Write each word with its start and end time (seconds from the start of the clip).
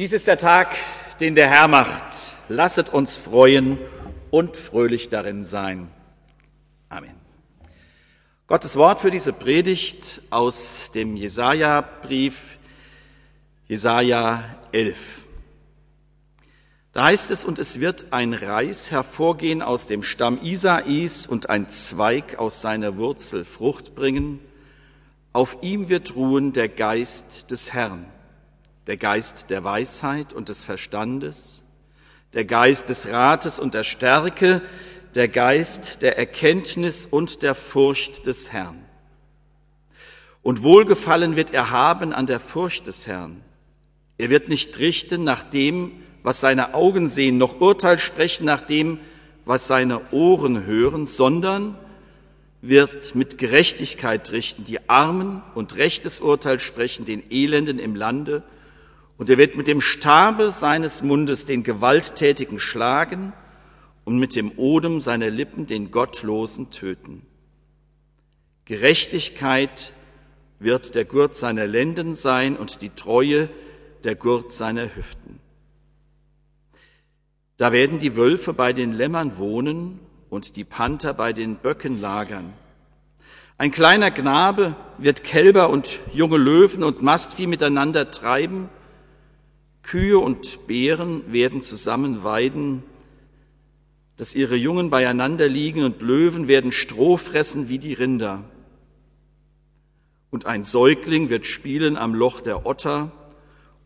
Dies 0.00 0.12
ist 0.12 0.28
der 0.28 0.38
Tag, 0.38 0.78
den 1.20 1.34
der 1.34 1.50
Herr 1.50 1.68
macht. 1.68 2.16
Lasset 2.48 2.88
uns 2.88 3.16
freuen 3.16 3.76
und 4.30 4.56
fröhlich 4.56 5.10
darin 5.10 5.44
sein. 5.44 5.90
Amen. 6.88 7.14
Gottes 8.46 8.76
Wort 8.76 9.00
für 9.00 9.10
diese 9.10 9.34
Predigt 9.34 10.22
aus 10.30 10.90
dem 10.94 11.16
Jesaja-Brief, 11.16 12.56
Jesaja 13.68 14.42
11. 14.72 14.96
Da 16.94 17.04
heißt 17.04 17.30
es, 17.30 17.44
und 17.44 17.58
es 17.58 17.78
wird 17.78 18.10
ein 18.10 18.32
Reis 18.32 18.90
hervorgehen 18.90 19.60
aus 19.60 19.86
dem 19.86 20.02
Stamm 20.02 20.40
Isais 20.42 21.26
und 21.26 21.50
ein 21.50 21.68
Zweig 21.68 22.38
aus 22.38 22.62
seiner 22.62 22.96
Wurzel 22.96 23.44
Frucht 23.44 23.94
bringen. 23.94 24.40
Auf 25.34 25.58
ihm 25.60 25.90
wird 25.90 26.16
ruhen 26.16 26.54
der 26.54 26.70
Geist 26.70 27.50
des 27.50 27.74
Herrn, 27.74 28.06
der 28.90 28.96
Geist 28.96 29.50
der 29.50 29.62
Weisheit 29.62 30.32
und 30.32 30.48
des 30.48 30.64
Verstandes, 30.64 31.62
der 32.34 32.44
Geist 32.44 32.88
des 32.88 33.06
Rates 33.06 33.60
und 33.60 33.74
der 33.74 33.84
Stärke, 33.84 34.62
der 35.14 35.28
Geist 35.28 36.02
der 36.02 36.18
Erkenntnis 36.18 37.06
und 37.06 37.42
der 37.42 37.54
Furcht 37.54 38.26
des 38.26 38.50
Herrn. 38.50 38.84
Und 40.42 40.64
Wohlgefallen 40.64 41.36
wird 41.36 41.52
er 41.52 41.70
haben 41.70 42.12
an 42.12 42.26
der 42.26 42.40
Furcht 42.40 42.88
des 42.88 43.06
Herrn. 43.06 43.42
Er 44.18 44.28
wird 44.28 44.48
nicht 44.48 44.76
richten 44.80 45.22
nach 45.22 45.44
dem, 45.44 45.92
was 46.24 46.40
seine 46.40 46.74
Augen 46.74 47.08
sehen, 47.08 47.38
noch 47.38 47.60
Urteil 47.60 48.00
sprechen 48.00 48.44
nach 48.44 48.62
dem, 48.62 48.98
was 49.44 49.68
seine 49.68 50.10
Ohren 50.10 50.66
hören, 50.66 51.06
sondern 51.06 51.78
wird 52.60 53.14
mit 53.14 53.38
Gerechtigkeit 53.38 54.32
richten, 54.32 54.64
die 54.64 54.90
Armen 54.90 55.42
und 55.54 55.76
rechtes 55.76 56.18
Urteil 56.18 56.58
sprechen, 56.58 57.04
den 57.04 57.30
Elenden 57.30 57.78
im 57.78 57.94
Lande, 57.94 58.42
und 59.20 59.28
er 59.28 59.36
wird 59.36 59.54
mit 59.54 59.66
dem 59.66 59.82
Stabe 59.82 60.50
seines 60.50 61.02
Mundes 61.02 61.44
den 61.44 61.62
Gewalttätigen 61.62 62.58
schlagen 62.58 63.34
und 64.06 64.18
mit 64.18 64.34
dem 64.34 64.50
Odem 64.56 64.98
seiner 64.98 65.28
Lippen 65.28 65.66
den 65.66 65.90
Gottlosen 65.90 66.70
töten. 66.70 67.20
Gerechtigkeit 68.64 69.92
wird 70.58 70.94
der 70.94 71.04
Gurt 71.04 71.36
seiner 71.36 71.66
Lenden 71.66 72.14
sein 72.14 72.56
und 72.56 72.80
die 72.80 72.88
Treue 72.88 73.50
der 74.04 74.14
Gurt 74.14 74.52
seiner 74.52 74.84
Hüften. 74.96 75.38
Da 77.58 77.72
werden 77.72 77.98
die 77.98 78.16
Wölfe 78.16 78.54
bei 78.54 78.72
den 78.72 78.90
Lämmern 78.90 79.36
wohnen 79.36 80.00
und 80.30 80.56
die 80.56 80.64
Panther 80.64 81.12
bei 81.12 81.34
den 81.34 81.56
Böcken 81.56 82.00
lagern. 82.00 82.54
Ein 83.58 83.70
kleiner 83.70 84.12
Knabe 84.12 84.76
wird 84.96 85.24
Kälber 85.24 85.68
und 85.68 86.00
junge 86.14 86.38
Löwen 86.38 86.82
und 86.82 87.02
Mastvieh 87.02 87.46
miteinander 87.46 88.10
treiben. 88.10 88.70
Kühe 89.82 90.18
und 90.18 90.66
Bären 90.66 91.32
werden 91.32 91.62
zusammen 91.62 92.22
weiden, 92.22 92.82
dass 94.16 94.34
ihre 94.34 94.56
Jungen 94.56 94.90
beieinander 94.90 95.48
liegen 95.48 95.82
und 95.82 96.02
Löwen 96.02 96.46
werden 96.46 96.72
Stroh 96.72 97.16
fressen 97.16 97.68
wie 97.68 97.78
die 97.78 97.94
Rinder. 97.94 98.44
Und 100.30 100.46
ein 100.46 100.62
Säugling 100.62 101.30
wird 101.30 101.46
spielen 101.46 101.96
am 101.96 102.14
Loch 102.14 102.40
der 102.40 102.66
Otter 102.66 103.12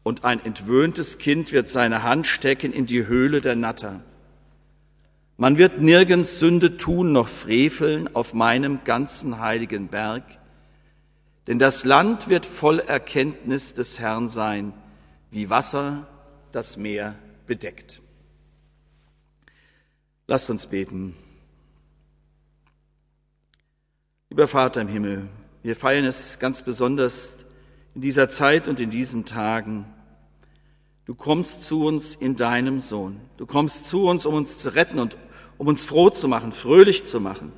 und 0.02 0.24
ein 0.24 0.44
entwöhntes 0.44 1.18
Kind 1.18 1.52
wird 1.52 1.68
seine 1.68 2.02
Hand 2.02 2.26
stecken 2.26 2.72
in 2.72 2.86
die 2.86 3.06
Höhle 3.06 3.40
der 3.40 3.56
Natter. 3.56 4.02
Man 5.36 5.58
wird 5.58 5.80
nirgends 5.80 6.38
Sünde 6.38 6.76
tun 6.76 7.12
noch 7.12 7.28
freveln 7.28 8.14
auf 8.14 8.34
meinem 8.34 8.84
ganzen 8.84 9.40
heiligen 9.40 9.88
Berg, 9.88 10.22
denn 11.46 11.58
das 11.58 11.84
Land 11.84 12.28
wird 12.28 12.46
voll 12.46 12.78
Erkenntnis 12.78 13.74
des 13.74 13.98
Herrn 13.98 14.28
sein, 14.28 14.72
wie 15.34 15.50
Wasser 15.50 16.06
das 16.52 16.76
Meer 16.76 17.16
bedeckt. 17.48 18.00
Lasst 20.28 20.48
uns 20.48 20.68
beten. 20.68 21.16
Lieber 24.30 24.46
Vater 24.46 24.80
im 24.80 24.86
Himmel, 24.86 25.28
wir 25.64 25.74
feiern 25.74 26.04
es 26.04 26.38
ganz 26.38 26.62
besonders 26.62 27.36
in 27.96 28.00
dieser 28.00 28.28
Zeit 28.28 28.68
und 28.68 28.78
in 28.78 28.90
diesen 28.90 29.24
Tagen. 29.24 29.86
Du 31.04 31.16
kommst 31.16 31.64
zu 31.64 31.84
uns 31.84 32.14
in 32.14 32.36
deinem 32.36 32.78
Sohn. 32.78 33.20
Du 33.36 33.44
kommst 33.44 33.86
zu 33.86 34.06
uns, 34.06 34.26
um 34.26 34.34
uns 34.34 34.58
zu 34.58 34.72
retten 34.72 35.00
und 35.00 35.16
um 35.58 35.66
uns 35.66 35.84
froh 35.84 36.10
zu 36.10 36.28
machen, 36.28 36.52
fröhlich 36.52 37.06
zu 37.06 37.20
machen. 37.20 37.52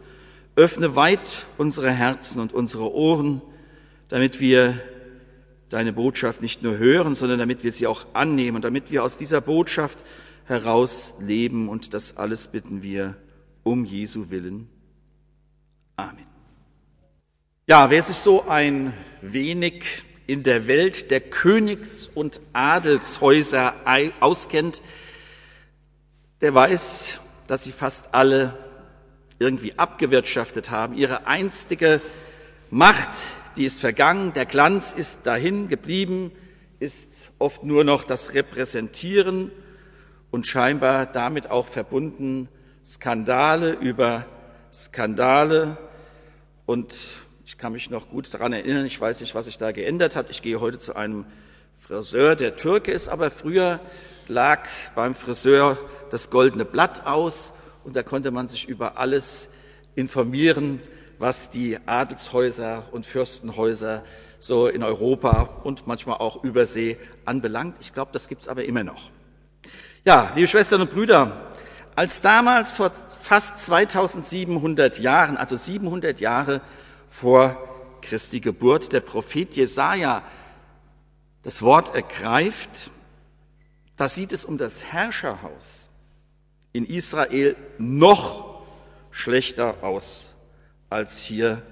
Öffne 0.57 0.97
weit 0.97 1.45
unsere 1.59 1.91
Herzen 1.91 2.41
und 2.41 2.55
unsere 2.55 2.91
Ohren, 2.95 3.43
damit 4.09 4.41
wir 4.41 4.81
deine 5.69 5.93
Botschaft 5.93 6.43
nicht 6.43 6.63
nur 6.63 6.79
hören, 6.79 7.15
sondern 7.15 7.39
damit 7.39 7.65
wir 7.65 7.73
sie 7.73 7.87
auch 7.87 8.07
annehmen 8.13 8.57
und 8.57 8.65
damit 8.65 8.91
wir 8.91 9.03
aus 9.03 9.17
dieser 9.17 9.41
Botschaft 9.41 10.05
heraus 10.45 11.15
leben. 11.21 11.69
Und 11.69 11.95
das 11.95 12.17
alles 12.17 12.49
bitten 12.49 12.83
wir 12.83 13.17
um 13.63 13.85
Jesu 13.85 14.31
willen. 14.31 14.69
Amen. 15.97 16.27
Ja, 17.67 17.91
wer 17.91 18.01
sich 18.01 18.17
so 18.17 18.47
ein 18.47 18.93
wenig 19.23 19.85
in 20.27 20.43
der 20.43 20.67
Welt 20.67 21.11
der 21.11 21.21
Königs- 21.21 22.07
und 22.07 22.41
Adelshäuser 22.53 23.75
auskennt, 24.21 24.83
der 26.41 26.55
weiß, 26.55 27.19
dass 27.47 27.65
sie 27.65 27.73
fast 27.73 28.15
alle 28.15 28.57
irgendwie 29.39 29.79
abgewirtschaftet 29.79 30.71
haben. 30.71 30.95
Ihre 30.95 31.27
einstige 31.27 32.01
Macht, 32.71 33.11
die 33.57 33.65
ist 33.65 33.81
vergangen, 33.81 34.33
der 34.35 34.47
Glanz 34.47 34.93
ist 34.93 35.21
dahin 35.25 35.69
geblieben, 35.69 36.33
ist 36.79 37.33
oft 37.39 37.65
nur 37.65 37.85
noch 37.85 38.05
das 38.05 38.35
Repräsentieren 38.35 39.51
und 40.31 40.47
scheinbar 40.47 41.07
damit 41.07 41.51
auch 41.51 41.67
verbunden 41.67 42.49
Skandale 42.85 43.73
über 43.73 44.27
Skandale 44.73 45.79
und 46.67 46.95
ich 47.47 47.57
kann 47.57 47.73
mich 47.73 47.91
noch 47.91 48.11
gut 48.11 48.33
daran 48.35 48.53
erinnern, 48.53 48.85
ich 48.85 49.01
weiß 49.01 49.21
nicht, 49.21 49.35
was 49.35 49.47
sich 49.47 49.57
da 49.57 49.71
geändert 49.73 50.17
hat. 50.17 50.31
Ich 50.31 50.43
gehe 50.43 50.61
heute 50.61 50.79
zu 50.79 50.97
einem 50.97 51.25
Friseur, 51.79 52.35
der 52.35 52.57
Türke 52.57 52.91
ist, 52.91 53.09
aber 53.09 53.31
früher 53.31 53.81
lag 54.27 54.69
beim 54.97 55.15
Friseur 55.15 55.79
das 56.11 56.29
goldene 56.29 56.65
Blatt 56.65 57.07
aus 57.07 57.53
und 57.85 57.95
da 57.95 58.03
konnte 58.03 58.33
man 58.33 58.49
sich 58.49 58.69
über 58.69 58.99
alles 58.99 59.49
informieren, 59.95 60.83
was 61.19 61.51
die 61.51 61.79
Adelshäuser 61.87 62.85
und 62.93 63.07
Fürstenhäuser 63.07 64.05
so 64.39 64.69
in 64.69 64.83
Europa 64.83 65.61
und 65.65 65.87
manchmal 65.87 66.19
auch 66.19 66.45
Übersee 66.45 66.99
anbelangt. 67.25 67.79
Ich 67.81 67.95
glaube, 67.95 68.13
das 68.13 68.29
gibt's 68.29 68.49
aber 68.49 68.65
immer 68.65 68.85
noch. 68.85 69.11
Ja, 70.05 70.33
liebe 70.35 70.47
Schwestern 70.47 70.83
und 70.83 70.91
Brüder, 70.91 71.53
als 71.95 72.21
damals 72.21 72.71
vor 72.71 72.93
fast 73.23 73.59
2700 73.59 74.99
Jahren, 75.01 75.37
also 75.37 75.57
700 75.57 76.21
Jahre 76.21 76.61
vor 77.09 77.57
Christi 78.03 78.41
Geburt 78.41 78.93
der 78.93 79.01
Prophet 79.01 79.57
Jesaja 79.57 80.23
das 81.43 81.63
Wort 81.63 81.95
ergreift, 81.95 82.91
da 83.97 84.09
sieht 84.09 84.33
es 84.33 84.45
um 84.45 84.59
das 84.59 84.85
Herrscherhaus 84.85 85.89
in 86.73 86.85
Israel 86.85 87.57
noch 87.79 88.63
schlechter 89.11 89.83
aus 89.83 90.36
als 90.91 91.23
hier 91.23 91.63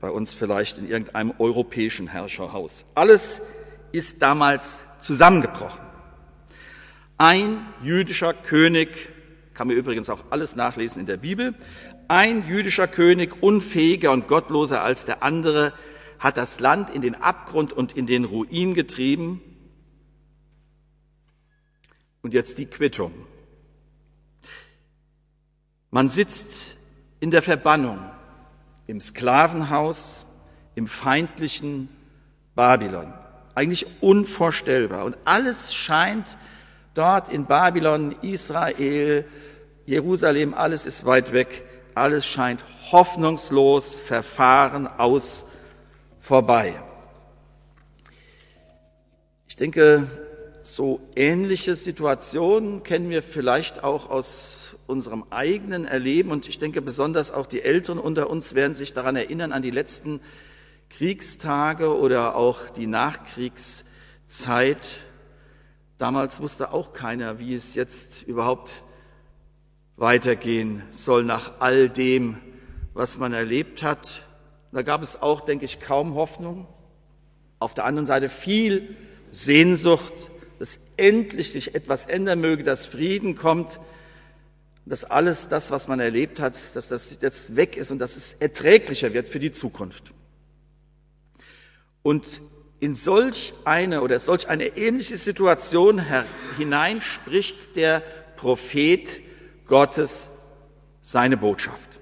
bei 0.00 0.10
uns 0.10 0.34
vielleicht 0.34 0.78
in 0.78 0.88
irgendeinem 0.88 1.32
europäischen 1.38 2.08
Herrscherhaus. 2.08 2.84
Alles 2.94 3.40
ist 3.92 4.22
damals 4.22 4.84
zusammengebrochen. 4.98 5.80
Ein 7.18 7.64
jüdischer 7.82 8.34
König, 8.34 8.88
kann 9.54 9.68
man 9.68 9.76
übrigens 9.76 10.10
auch 10.10 10.24
alles 10.30 10.56
nachlesen 10.56 11.00
in 11.00 11.06
der 11.06 11.18
Bibel, 11.18 11.54
ein 12.08 12.46
jüdischer 12.46 12.88
König, 12.88 13.42
unfähiger 13.42 14.10
und 14.12 14.26
gottloser 14.26 14.82
als 14.82 15.04
der 15.04 15.22
andere, 15.22 15.72
hat 16.18 16.36
das 16.36 16.60
Land 16.60 16.90
in 16.90 17.00
den 17.00 17.14
Abgrund 17.14 17.72
und 17.72 17.96
in 17.96 18.06
den 18.06 18.24
Ruin 18.24 18.74
getrieben. 18.74 19.40
Und 22.22 22.34
jetzt 22.34 22.58
die 22.58 22.66
Quittung. 22.66 23.12
Man 25.90 26.08
sitzt 26.08 26.76
in 27.20 27.30
der 27.30 27.42
Verbannung, 27.42 27.98
im 28.92 29.00
Sklavenhaus, 29.00 30.24
im 30.74 30.86
feindlichen 30.86 31.88
Babylon. 32.54 33.12
Eigentlich 33.54 33.86
unvorstellbar. 34.00 35.04
Und 35.04 35.16
alles 35.24 35.74
scheint 35.74 36.38
dort 36.94 37.28
in 37.28 37.46
Babylon, 37.46 38.14
Israel, 38.22 39.24
Jerusalem, 39.84 40.54
alles 40.54 40.86
ist 40.86 41.04
weit 41.04 41.32
weg 41.32 41.64
alles 41.94 42.26
scheint 42.26 42.64
hoffnungslos, 42.90 43.98
verfahren, 43.98 44.86
aus, 44.86 45.44
vorbei. 46.20 46.80
Ich 49.48 49.56
denke, 49.56 50.08
so 50.62 51.00
ähnliche 51.16 51.74
Situationen 51.74 52.82
kennen 52.82 53.10
wir 53.10 53.22
vielleicht 53.22 53.84
auch 53.84 54.08
aus 54.08 54.76
unserem 54.86 55.24
eigenen 55.30 55.84
Erleben 55.84 56.30
und 56.30 56.48
ich 56.48 56.58
denke 56.58 56.82
besonders 56.82 57.32
auch 57.32 57.46
die 57.46 57.62
Älteren 57.62 57.98
unter 57.98 58.30
uns 58.30 58.54
werden 58.54 58.74
sich 58.74 58.92
daran 58.92 59.16
erinnern 59.16 59.52
an 59.52 59.62
die 59.62 59.70
letzten 59.70 60.20
Kriegstage 60.90 61.96
oder 61.96 62.36
auch 62.36 62.68
die 62.70 62.86
Nachkriegszeit. 62.86 64.98
Damals 65.98 66.40
wusste 66.40 66.72
auch 66.72 66.92
keiner, 66.92 67.38
wie 67.38 67.54
es 67.54 67.74
jetzt 67.74 68.22
überhaupt 68.22 68.82
weitergehen 69.96 70.82
soll 70.90 71.24
nach 71.24 71.60
all 71.60 71.88
dem, 71.88 72.38
was 72.94 73.18
man 73.18 73.32
erlebt 73.32 73.82
hat. 73.82 74.22
Da 74.72 74.82
gab 74.82 75.02
es 75.02 75.20
auch, 75.20 75.42
denke 75.42 75.64
ich, 75.64 75.80
kaum 75.80 76.14
Hoffnung. 76.14 76.66
Auf 77.58 77.74
der 77.74 77.84
anderen 77.84 78.06
Seite 78.06 78.28
viel 78.28 78.96
Sehnsucht, 79.30 80.12
dass 80.62 80.78
endlich 80.96 81.50
sich 81.50 81.74
etwas 81.74 82.06
ändern 82.06 82.40
möge, 82.40 82.62
dass 82.62 82.86
Frieden 82.86 83.34
kommt, 83.34 83.80
dass 84.86 85.02
alles 85.02 85.48
das, 85.48 85.72
was 85.72 85.88
man 85.88 85.98
erlebt 85.98 86.38
hat, 86.38 86.56
dass 86.76 86.86
das 86.86 87.18
jetzt 87.20 87.56
weg 87.56 87.76
ist 87.76 87.90
und 87.90 87.98
dass 87.98 88.14
es 88.14 88.34
erträglicher 88.34 89.12
wird 89.12 89.26
für 89.26 89.40
die 89.40 89.50
Zukunft. 89.50 90.14
Und 92.04 92.42
in 92.78 92.94
solch 92.94 93.54
eine 93.64 94.02
oder 94.02 94.20
solch 94.20 94.48
eine 94.48 94.76
ähnliche 94.76 95.18
Situation 95.18 96.00
hinein 96.56 97.00
spricht 97.00 97.74
der 97.74 98.00
Prophet 98.36 99.18
Gottes 99.66 100.30
seine 101.02 101.36
Botschaft. 101.36 101.98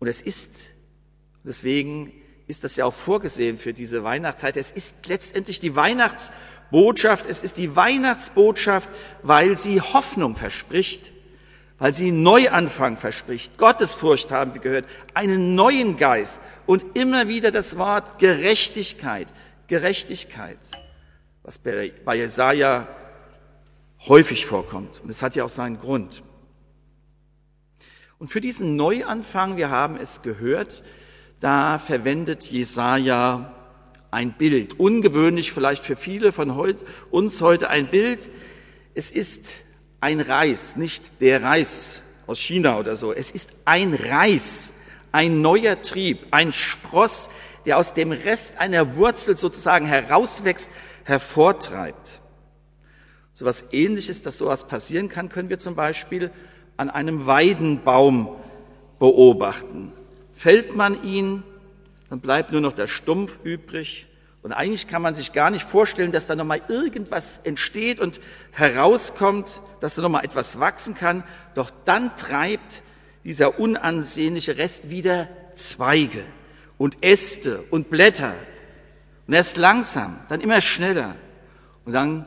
Und 0.00 0.08
es 0.08 0.20
ist, 0.20 0.50
deswegen 1.44 2.12
ist 2.46 2.62
das 2.62 2.76
ja 2.76 2.84
auch 2.84 2.92
vorgesehen 2.94 3.56
für 3.56 3.72
diese 3.72 4.04
Weihnachtszeit, 4.04 4.58
es 4.58 4.70
ist 4.70 4.94
letztendlich 5.06 5.60
die 5.60 5.74
Weihnachtsbotschaft, 6.70 7.26
es 7.26 7.42
ist 7.42 7.58
die 7.58 7.76
Weihnachtsbotschaft, 7.76 8.88
weil 9.22 9.56
sie 9.56 9.80
Hoffnung 9.80 10.36
verspricht, 10.36 11.12
weil 11.78 11.94
sie 11.94 12.10
Neuanfang 12.10 12.96
verspricht, 12.96 13.58
Gottesfurcht 13.58 14.32
haben 14.32 14.54
wir 14.54 14.60
gehört, 14.60 14.86
einen 15.14 15.54
neuen 15.54 15.96
Geist 15.96 16.40
und 16.66 16.96
immer 16.96 17.28
wieder 17.28 17.50
das 17.50 17.76
Wort 17.78 18.18
Gerechtigkeit, 18.18 19.28
Gerechtigkeit, 19.66 20.58
was 21.42 21.58
bei 21.58 22.14
Jesaja 22.14 22.88
häufig 24.06 24.46
vorkommt. 24.46 25.00
Und 25.02 25.10
es 25.10 25.22
hat 25.22 25.36
ja 25.36 25.44
auch 25.44 25.50
seinen 25.50 25.78
Grund. 25.78 26.22
Und 28.18 28.28
für 28.28 28.40
diesen 28.40 28.76
Neuanfang, 28.76 29.56
wir 29.56 29.70
haben 29.70 29.96
es 29.96 30.22
gehört, 30.22 30.82
da 31.40 31.78
verwendet 31.78 32.44
Jesaja 32.44 33.52
ein 34.16 34.32
Bild. 34.32 34.80
Ungewöhnlich 34.80 35.52
vielleicht 35.52 35.84
für 35.84 35.94
viele 35.94 36.32
von 36.32 36.50
uns 37.10 37.42
heute 37.42 37.68
ein 37.68 37.88
Bild. 37.88 38.30
Es 38.94 39.10
ist 39.10 39.60
ein 40.00 40.20
Reis, 40.20 40.76
nicht 40.76 41.20
der 41.20 41.42
Reis 41.42 42.02
aus 42.26 42.38
China 42.40 42.78
oder 42.78 42.96
so. 42.96 43.12
Es 43.12 43.30
ist 43.30 43.50
ein 43.66 43.92
Reis, 43.92 44.72
ein 45.12 45.42
neuer 45.42 45.82
Trieb, 45.82 46.28
ein 46.30 46.54
Spross, 46.54 47.28
der 47.66 47.76
aus 47.76 47.92
dem 47.92 48.10
Rest 48.10 48.58
einer 48.58 48.96
Wurzel 48.96 49.36
sozusagen 49.36 49.84
herauswächst, 49.84 50.70
hervortreibt. 51.04 52.22
So 53.34 53.44
was 53.44 53.64
ähnliches, 53.70 54.22
dass 54.22 54.38
sowas 54.38 54.66
passieren 54.66 55.10
kann, 55.10 55.28
können 55.28 55.50
wir 55.50 55.58
zum 55.58 55.74
Beispiel 55.74 56.30
an 56.78 56.88
einem 56.88 57.26
Weidenbaum 57.26 58.34
beobachten. 58.98 59.92
Fällt 60.34 60.74
man 60.74 61.04
ihn, 61.04 61.42
dann 62.10 62.20
bleibt 62.20 62.52
nur 62.52 62.60
noch 62.60 62.72
der 62.72 62.86
Stumpf 62.86 63.38
übrig. 63.42 64.06
Und 64.42 64.52
eigentlich 64.52 64.86
kann 64.86 65.02
man 65.02 65.14
sich 65.14 65.32
gar 65.32 65.50
nicht 65.50 65.68
vorstellen, 65.68 66.12
dass 66.12 66.26
da 66.26 66.36
nochmal 66.36 66.62
irgendwas 66.68 67.38
entsteht 67.42 67.98
und 67.98 68.20
herauskommt, 68.52 69.60
dass 69.80 69.96
da 69.96 70.02
nochmal 70.02 70.24
etwas 70.24 70.60
wachsen 70.60 70.94
kann. 70.94 71.24
Doch 71.54 71.70
dann 71.84 72.14
treibt 72.14 72.82
dieser 73.24 73.58
unansehnliche 73.58 74.56
Rest 74.56 74.88
wieder 74.88 75.28
Zweige 75.54 76.24
und 76.78 77.02
Äste 77.02 77.64
und 77.70 77.90
Blätter. 77.90 78.34
Und 79.26 79.34
erst 79.34 79.56
langsam, 79.56 80.20
dann 80.28 80.40
immer 80.40 80.60
schneller. 80.60 81.16
Und 81.84 81.92
dann 81.92 82.26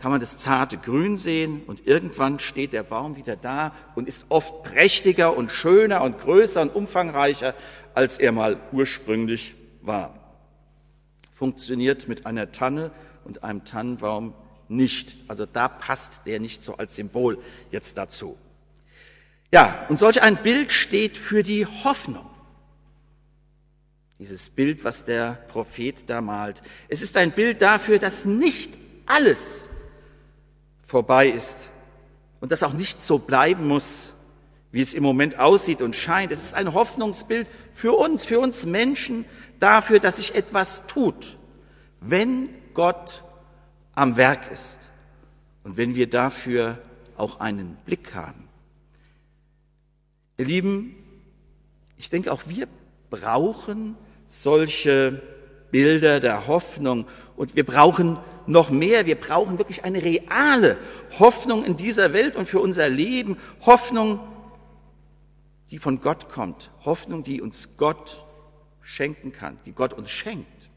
kann 0.00 0.10
man 0.10 0.20
das 0.20 0.38
zarte 0.38 0.78
Grün 0.78 1.18
sehen 1.18 1.62
und 1.66 1.86
irgendwann 1.86 2.38
steht 2.38 2.72
der 2.72 2.82
Baum 2.82 3.16
wieder 3.16 3.36
da 3.36 3.72
und 3.94 4.08
ist 4.08 4.24
oft 4.30 4.62
prächtiger 4.62 5.36
und 5.36 5.50
schöner 5.50 6.02
und 6.02 6.18
größer 6.18 6.62
und 6.62 6.74
umfangreicher, 6.74 7.54
als 7.94 8.18
er 8.18 8.32
mal 8.32 8.60
ursprünglich 8.72 9.54
war. 9.82 10.14
Funktioniert 11.32 12.08
mit 12.08 12.26
einer 12.26 12.52
Tanne 12.52 12.90
und 13.24 13.44
einem 13.44 13.64
Tannenbaum 13.64 14.34
nicht. 14.68 15.24
Also 15.28 15.46
da 15.46 15.68
passt 15.68 16.12
der 16.26 16.40
nicht 16.40 16.62
so 16.62 16.76
als 16.76 16.94
Symbol 16.94 17.38
jetzt 17.70 17.96
dazu. 17.98 18.38
Ja, 19.52 19.86
und 19.88 19.98
solch 19.98 20.22
ein 20.22 20.42
Bild 20.42 20.70
steht 20.70 21.16
für 21.16 21.42
die 21.42 21.66
Hoffnung. 21.66 22.26
Dieses 24.18 24.50
Bild, 24.50 24.84
was 24.84 25.04
der 25.04 25.32
Prophet 25.48 26.08
da 26.08 26.20
malt. 26.20 26.62
Es 26.88 27.02
ist 27.02 27.16
ein 27.16 27.32
Bild 27.32 27.62
dafür, 27.62 27.98
dass 27.98 28.24
nicht 28.24 28.76
alles 29.06 29.70
vorbei 30.86 31.28
ist 31.28 31.70
und 32.40 32.52
das 32.52 32.62
auch 32.62 32.74
nicht 32.74 33.02
so 33.02 33.18
bleiben 33.18 33.66
muss, 33.66 34.12
wie 34.72 34.82
es 34.82 34.94
im 34.94 35.02
Moment 35.02 35.38
aussieht 35.38 35.82
und 35.82 35.96
scheint. 35.96 36.32
Es 36.32 36.42
ist 36.42 36.54
ein 36.54 36.74
Hoffnungsbild 36.74 37.46
für 37.74 37.92
uns, 37.92 38.26
für 38.26 38.38
uns 38.38 38.64
Menschen, 38.66 39.24
dafür, 39.58 39.98
dass 39.98 40.16
sich 40.16 40.34
etwas 40.34 40.86
tut, 40.86 41.36
wenn 42.00 42.48
Gott 42.74 43.22
am 43.94 44.16
Werk 44.16 44.50
ist 44.50 44.78
und 45.64 45.76
wenn 45.76 45.94
wir 45.94 46.08
dafür 46.08 46.78
auch 47.16 47.40
einen 47.40 47.76
Blick 47.84 48.14
haben. 48.14 48.48
Ihr 50.38 50.46
Lieben, 50.46 50.96
ich 51.98 52.08
denke, 52.08 52.32
auch 52.32 52.42
wir 52.46 52.66
brauchen 53.10 53.96
solche 54.24 55.20
Bilder 55.70 56.20
der 56.20 56.46
Hoffnung 56.46 57.06
und 57.36 57.56
wir 57.56 57.66
brauchen 57.66 58.18
noch 58.46 58.70
mehr. 58.70 59.06
Wir 59.06 59.16
brauchen 59.16 59.58
wirklich 59.58 59.84
eine 59.84 60.02
reale 60.02 60.78
Hoffnung 61.18 61.64
in 61.64 61.76
dieser 61.76 62.12
Welt 62.12 62.36
und 62.36 62.46
für 62.46 62.60
unser 62.60 62.88
Leben. 62.88 63.36
Hoffnung, 63.66 64.20
die 65.70 65.78
von 65.78 66.00
Gott 66.00 66.30
kommt. 66.30 66.70
Hoffnung, 66.84 67.22
die 67.22 67.40
uns 67.40 67.76
Gott 67.76 68.24
schenken 68.82 69.32
kann, 69.32 69.58
die 69.66 69.72
Gott 69.72 69.92
uns 69.92 70.10
schenkt. 70.10 70.70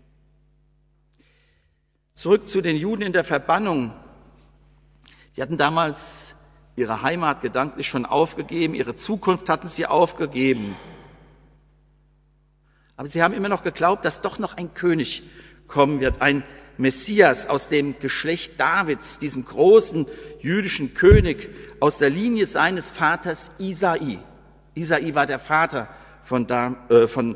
Zurück 2.13 2.47
zu 2.47 2.61
den 2.61 2.75
Juden 2.75 3.01
in 3.01 3.13
der 3.13 3.23
Verbannung. 3.23 3.91
Die 5.35 5.41
hatten 5.41 5.57
damals 5.57 6.35
ihre 6.75 7.01
Heimat 7.01 7.41
gedanklich 7.41 7.87
schon 7.87 8.05
aufgegeben, 8.05 8.75
ihre 8.75 8.93
Zukunft 8.93 9.49
hatten 9.49 9.67
sie 9.67 9.87
aufgegeben. 9.87 10.75
Aber 12.95 13.07
sie 13.07 13.23
haben 13.23 13.33
immer 13.33 13.49
noch 13.49 13.63
geglaubt, 13.63 14.05
dass 14.05 14.21
doch 14.21 14.37
noch 14.37 14.57
ein 14.57 14.75
König 14.75 15.23
kommen 15.67 15.99
wird, 16.01 16.21
ein 16.21 16.43
Messias 16.77 17.47
aus 17.47 17.67
dem 17.67 17.99
Geschlecht 17.99 18.59
Davids, 18.59 19.17
diesem 19.17 19.45
großen 19.45 20.07
jüdischen 20.39 20.93
König 20.93 21.49
aus 21.79 21.97
der 21.97 22.11
Linie 22.11 22.45
seines 22.45 22.91
Vaters 22.91 23.51
Isai. 23.59 24.19
Isai 24.75 25.13
war 25.15 25.25
der 25.25 25.39
Vater 25.39 25.87
von, 26.23 26.47
da, 26.47 26.75
äh, 26.89 27.07
von 27.07 27.35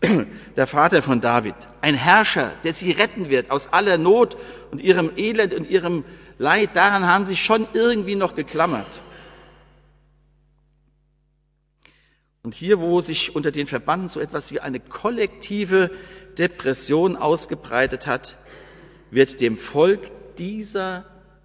der 0.56 0.66
Vater 0.66 1.02
von 1.02 1.20
David. 1.20 1.54
Ein 1.80 1.94
Herrscher, 1.94 2.52
der 2.64 2.72
sie 2.72 2.92
retten 2.92 3.30
wird 3.30 3.50
aus 3.50 3.72
aller 3.72 3.98
Not 3.98 4.36
und 4.70 4.80
ihrem 4.80 5.10
Elend 5.16 5.54
und 5.54 5.68
ihrem 5.68 6.04
Leid. 6.38 6.70
Daran 6.74 7.06
haben 7.06 7.26
sie 7.26 7.36
schon 7.36 7.66
irgendwie 7.72 8.14
noch 8.14 8.34
geklammert. 8.34 9.02
Und 12.42 12.54
hier, 12.54 12.80
wo 12.80 13.00
sich 13.00 13.34
unter 13.34 13.50
den 13.50 13.66
Verbanden 13.66 14.08
so 14.08 14.20
etwas 14.20 14.52
wie 14.52 14.60
eine 14.60 14.80
kollektive 14.80 15.90
Depression 16.38 17.16
ausgebreitet 17.16 18.06
hat, 18.06 18.36
wird 19.10 19.40
dem 19.40 19.56
Volk 19.56 20.10
dieser 20.38 21.04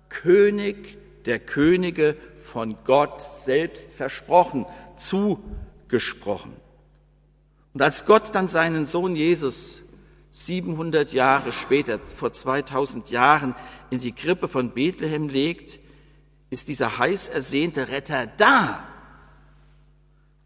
König 0.10 0.98
der 1.26 1.40
Könige 1.40 2.16
von 2.40 2.78
Gott 2.86 3.22
selbst 3.22 3.92
versprochen, 3.92 4.66
zugesprochen. 4.98 6.54
Und 7.74 7.82
als 7.82 8.06
Gott 8.06 8.36
dann 8.36 8.48
seinen 8.48 8.86
Sohn 8.86 9.16
Jesus 9.16 9.84
700 10.32 11.14
Jahre 11.14 11.52
später, 11.52 12.00
vor 12.00 12.32
2000 12.32 13.10
Jahren, 13.12 13.56
in 13.90 14.00
die 14.00 14.12
Krippe 14.12 14.48
von 14.48 14.72
Bethlehem 14.72 15.30
legt, 15.30 15.80
ist 16.50 16.68
dieser 16.68 16.98
heiß 16.98 17.30
ersehnte 17.30 17.90
Retter 17.90 18.28
da. 18.28 18.88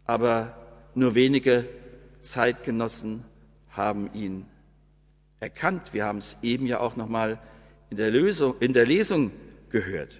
Aber 0.04 0.56
nur 0.94 1.14
wenige 1.14 1.68
Zeitgenossen 2.20 3.24
haben 3.70 4.12
ihn 4.14 4.46
erkannt. 5.40 5.94
Wir 5.94 6.04
haben 6.04 6.18
es 6.18 6.36
eben 6.42 6.66
ja 6.66 6.80
auch 6.80 6.96
nochmal 6.96 7.38
in 7.90 7.96
der, 7.96 8.12
in 8.60 8.72
der 8.72 8.86
Lesung 8.86 9.32
gehört. 9.70 10.18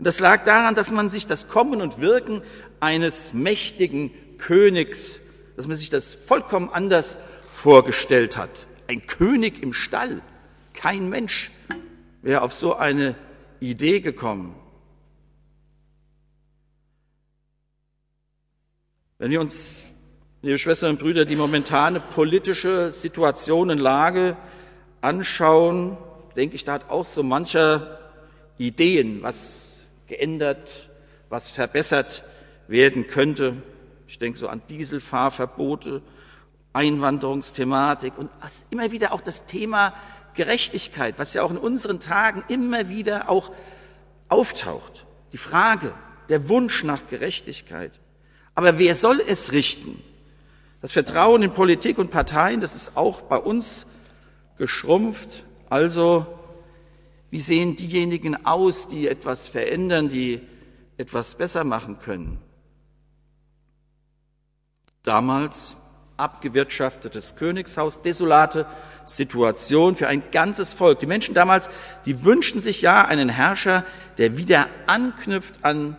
Und 0.00 0.06
das 0.06 0.18
lag 0.18 0.44
daran, 0.44 0.74
dass 0.74 0.90
man 0.90 1.10
sich 1.10 1.26
das 1.26 1.46
Kommen 1.46 1.82
und 1.82 2.00
Wirken 2.00 2.40
eines 2.80 3.34
mächtigen 3.34 4.10
Königs, 4.38 5.20
dass 5.58 5.66
man 5.66 5.76
sich 5.76 5.90
das 5.90 6.14
vollkommen 6.14 6.70
anders 6.70 7.18
vorgestellt 7.52 8.38
hat. 8.38 8.66
Ein 8.88 9.04
König 9.04 9.62
im 9.62 9.74
Stall, 9.74 10.22
kein 10.72 11.10
Mensch 11.10 11.50
wäre 12.22 12.40
auf 12.40 12.54
so 12.54 12.76
eine 12.76 13.14
Idee 13.60 14.00
gekommen. 14.00 14.54
Wenn 19.18 19.30
wir 19.30 19.42
uns 19.42 19.84
liebe 20.40 20.56
Schwestern 20.56 20.92
und 20.92 21.00
Brüder, 21.00 21.26
die 21.26 21.36
momentane 21.36 22.00
politische 22.00 22.90
Situation 22.90 23.68
und 23.68 23.76
Lage 23.76 24.38
anschauen, 25.02 25.98
denke 26.36 26.54
ich, 26.54 26.64
da 26.64 26.72
hat 26.72 26.88
auch 26.88 27.04
so 27.04 27.22
mancher 27.22 27.98
Ideen, 28.56 29.22
was 29.22 29.79
geändert, 30.10 30.90
was 31.30 31.50
verbessert 31.50 32.24
werden 32.68 33.06
könnte. 33.06 33.62
Ich 34.08 34.18
denke 34.18 34.38
so 34.38 34.48
an 34.48 34.60
Dieselfahrverbote, 34.68 36.02
Einwanderungsthematik 36.72 38.18
und 38.18 38.28
immer 38.70 38.92
wieder 38.92 39.12
auch 39.12 39.20
das 39.20 39.46
Thema 39.46 39.94
Gerechtigkeit, 40.34 41.18
was 41.18 41.32
ja 41.32 41.42
auch 41.42 41.50
in 41.50 41.56
unseren 41.56 42.00
Tagen 42.00 42.44
immer 42.48 42.88
wieder 42.88 43.30
auch 43.30 43.52
auftaucht. 44.28 45.06
Die 45.32 45.38
Frage, 45.38 45.94
der 46.28 46.48
Wunsch 46.48 46.84
nach 46.84 47.06
Gerechtigkeit. 47.08 47.98
Aber 48.54 48.78
wer 48.78 48.94
soll 48.94 49.22
es 49.26 49.52
richten? 49.52 50.02
Das 50.82 50.92
Vertrauen 50.92 51.42
in 51.42 51.52
Politik 51.52 51.98
und 51.98 52.10
Parteien, 52.10 52.60
das 52.60 52.74
ist 52.74 52.96
auch 52.96 53.22
bei 53.22 53.36
uns 53.36 53.86
geschrumpft. 54.58 55.44
Also, 55.68 56.26
wie 57.30 57.40
sehen 57.40 57.76
diejenigen 57.76 58.44
aus, 58.44 58.88
die 58.88 59.08
etwas 59.08 59.46
verändern, 59.46 60.08
die 60.08 60.40
etwas 60.96 61.36
besser 61.36 61.64
machen 61.64 61.98
können? 62.00 62.38
Damals 65.02 65.76
abgewirtschaftetes 66.16 67.36
Königshaus, 67.36 68.02
desolate 68.02 68.66
Situation 69.04 69.96
für 69.96 70.08
ein 70.08 70.22
ganzes 70.30 70.72
Volk. 70.72 70.98
Die 70.98 71.06
Menschen 71.06 71.34
damals, 71.34 71.70
die 72.04 72.24
wünschen 72.24 72.60
sich 72.60 72.82
ja 72.82 73.04
einen 73.06 73.30
Herrscher, 73.30 73.84
der 74.18 74.36
wieder 74.36 74.68
anknüpft 74.86 75.64
an 75.64 75.96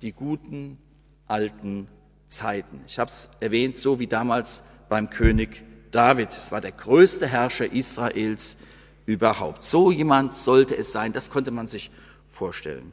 die 0.00 0.12
guten 0.12 0.78
alten 1.26 1.88
Zeiten. 2.28 2.80
Ich 2.86 2.98
habe 2.98 3.10
es 3.10 3.28
erwähnt, 3.40 3.76
so 3.76 3.98
wie 3.98 4.06
damals 4.06 4.62
beim 4.88 5.10
König 5.10 5.62
David. 5.90 6.30
Es 6.30 6.52
war 6.52 6.60
der 6.60 6.72
größte 6.72 7.26
Herrscher 7.26 7.70
Israels 7.70 8.56
überhaupt. 9.10 9.62
So 9.62 9.90
jemand 9.90 10.34
sollte 10.34 10.76
es 10.76 10.92
sein. 10.92 11.12
Das 11.12 11.30
konnte 11.30 11.50
man 11.50 11.66
sich 11.66 11.90
vorstellen. 12.28 12.92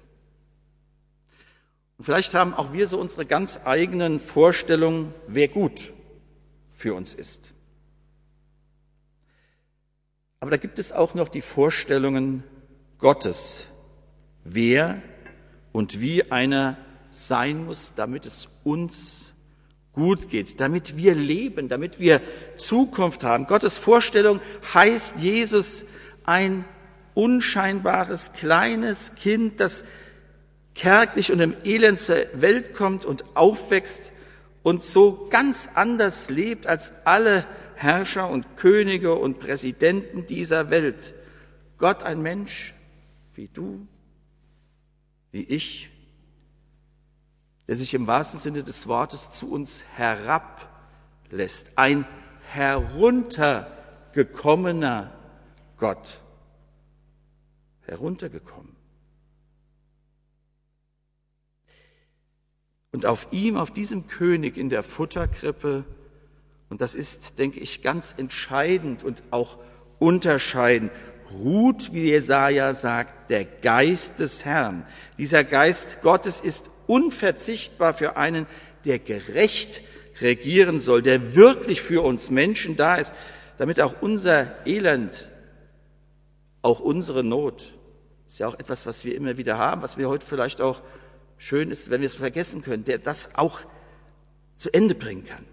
Und 1.97 2.05
vielleicht 2.05 2.33
haben 2.33 2.53
auch 2.53 2.73
wir 2.73 2.87
so 2.87 2.99
unsere 2.99 3.25
ganz 3.25 3.59
eigenen 3.65 4.19
Vorstellungen, 4.19 5.13
wer 5.27 5.47
gut 5.47 5.91
für 6.75 6.93
uns 6.93 7.13
ist. 7.13 7.49
Aber 10.39 10.51
da 10.51 10.57
gibt 10.57 10.77
es 10.77 10.91
auch 10.91 11.15
noch 11.15 11.27
die 11.27 11.41
Vorstellungen 11.41 12.43
Gottes, 12.99 13.65
wer 14.43 15.01
und 15.71 15.99
wie 15.99 16.31
einer 16.31 16.77
sein 17.09 17.65
muss, 17.65 17.93
damit 17.95 18.25
es 18.25 18.47
uns 18.63 19.33
gut 19.93 20.29
geht, 20.29 20.61
damit 20.61 20.95
wir 20.95 21.15
leben, 21.15 21.69
damit 21.69 21.99
wir 21.99 22.21
Zukunft 22.55 23.23
haben. 23.23 23.47
Gottes 23.47 23.79
Vorstellung 23.79 24.39
heißt 24.71 25.17
Jesus 25.17 25.85
ein 26.27 26.65
unscheinbares 27.15 28.33
kleines 28.33 29.15
Kind, 29.15 29.59
das 29.59 29.83
kärglich 30.75 31.31
und 31.31 31.39
im 31.39 31.55
Elend 31.63 31.97
zur 31.97 32.17
Welt 32.33 32.75
kommt 32.75 33.05
und 33.05 33.25
aufwächst 33.35 34.11
und 34.61 34.83
so 34.83 35.27
ganz 35.31 35.69
anders 35.73 36.29
lebt 36.29 36.67
als 36.67 36.93
alle 37.05 37.43
Herrscher 37.75 38.29
und 38.29 38.57
Könige 38.57 39.15
und 39.15 39.39
Präsidenten 39.39 40.27
dieser 40.27 40.69
Welt. 40.69 41.15
Gott 41.77 42.03
ein 42.03 42.21
Mensch 42.21 42.73
wie 43.33 43.47
du, 43.47 43.87
wie 45.31 45.43
ich, 45.43 45.89
der 47.67 47.75
sich 47.75 47.93
im 47.93 48.05
wahrsten 48.05 48.39
Sinne 48.39 48.63
des 48.63 48.87
Wortes 48.87 49.31
zu 49.31 49.51
uns 49.51 49.83
herablässt. 49.95 51.71
Ein 51.75 52.05
heruntergekommener 52.51 55.16
Gott. 55.77 56.21
Heruntergekommen. 57.85 58.75
Und 62.91 63.05
auf 63.05 63.27
ihm, 63.31 63.57
auf 63.57 63.71
diesem 63.71 64.07
König 64.07 64.57
in 64.57 64.69
der 64.69 64.83
Futterkrippe, 64.83 65.85
und 66.69 66.81
das 66.81 66.95
ist, 66.95 67.37
denke 67.37 67.59
ich, 67.59 67.81
ganz 67.81 68.15
entscheidend 68.17 69.03
und 69.03 69.21
auch 69.31 69.59
unterscheidend, 69.99 70.91
ruht, 71.31 71.93
wie 71.93 72.09
Jesaja 72.09 72.73
sagt, 72.73 73.29
der 73.29 73.45
Geist 73.45 74.19
des 74.19 74.45
Herrn. 74.45 74.85
Dieser 75.17 75.43
Geist 75.43 76.01
Gottes 76.01 76.41
ist 76.41 76.69
unverzichtbar 76.87 77.93
für 77.93 78.17
einen, 78.17 78.47
der 78.85 78.99
gerecht 78.99 79.81
regieren 80.21 80.79
soll, 80.79 81.01
der 81.01 81.35
wirklich 81.35 81.81
für 81.81 82.01
uns 82.01 82.29
Menschen 82.29 82.75
da 82.75 82.95
ist, 82.95 83.13
damit 83.57 83.79
auch 83.81 84.01
unser 84.01 84.65
Elend, 84.65 85.27
auch 86.61 86.79
unsere 86.79 87.23
Not, 87.23 87.73
ist 88.27 88.39
ja 88.39 88.47
auch 88.47 88.59
etwas, 88.59 88.85
was 88.85 89.05
wir 89.05 89.15
immer 89.15 89.37
wieder 89.37 89.57
haben, 89.57 89.81
was 89.81 89.97
wir 89.97 90.09
heute 90.09 90.25
vielleicht 90.25 90.61
auch 90.61 90.81
schön 91.37 91.71
ist, 91.71 91.89
wenn 91.89 92.01
wir 92.01 92.07
es 92.07 92.15
vergessen 92.15 92.61
können, 92.61 92.83
der 92.83 92.97
das 92.97 93.35
auch 93.35 93.61
zu 94.55 94.73
Ende 94.73 94.95
bringen 94.95 95.25
kann. 95.25 95.45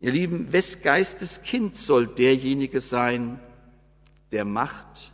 Ihr 0.00 0.12
Lieben, 0.12 0.52
wes 0.52 0.82
Geistes 0.82 1.42
Kind 1.42 1.76
soll 1.76 2.06
derjenige 2.06 2.80
sein, 2.80 3.40
der 4.30 4.44
Macht 4.44 5.12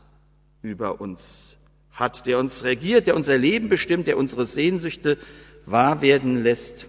über 0.62 1.00
uns 1.00 1.56
hat, 1.90 2.26
der 2.26 2.38
uns 2.38 2.62
regiert, 2.62 3.06
der 3.06 3.16
unser 3.16 3.38
Leben 3.38 3.68
bestimmt, 3.68 4.06
der 4.06 4.18
unsere 4.18 4.46
Sehnsüchte 4.46 5.18
wahr 5.64 6.02
werden 6.02 6.42
lässt 6.42 6.88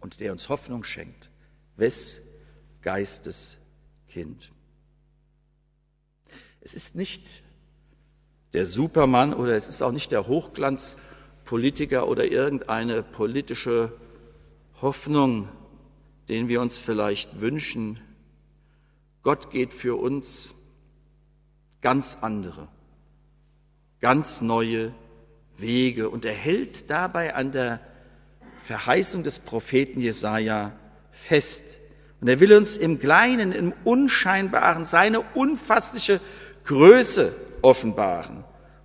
und 0.00 0.20
der 0.20 0.32
uns 0.32 0.48
Hoffnung 0.48 0.84
schenkt. 0.84 1.30
Wes 1.76 2.22
Geistes 2.82 3.58
Kind. 4.08 4.50
Es 6.60 6.74
ist 6.74 6.94
nicht 6.94 7.42
der 8.52 8.66
Supermann 8.66 9.32
oder 9.32 9.56
es 9.56 9.68
ist 9.68 9.82
auch 9.82 9.92
nicht 9.92 10.10
der 10.12 10.26
Hochglanzpolitiker 10.26 12.06
oder 12.08 12.24
irgendeine 12.30 13.02
politische 13.02 13.92
Hoffnung, 14.82 15.48
den 16.28 16.48
wir 16.48 16.60
uns 16.60 16.78
vielleicht 16.78 17.40
wünschen. 17.40 18.00
Gott 19.22 19.50
geht 19.50 19.72
für 19.72 19.96
uns 19.96 20.54
ganz 21.80 22.18
andere, 22.20 22.68
ganz 24.00 24.40
neue 24.40 24.94
Wege 25.56 26.08
und 26.10 26.24
er 26.24 26.34
hält 26.34 26.90
dabei 26.90 27.34
an 27.34 27.52
der 27.52 27.80
Verheißung 28.64 29.22
des 29.22 29.40
Propheten 29.40 30.00
Jesaja 30.00 30.72
fest. 31.10 31.78
Und 32.20 32.28
er 32.28 32.40
will 32.40 32.52
uns 32.52 32.76
im 32.76 32.98
Kleinen, 32.98 33.52
im 33.52 33.72
Unscheinbaren 33.84 34.84
seine 34.84 35.20
unfassliche 35.20 36.20
Größe 36.70 37.34
offenbaren. 37.62 38.44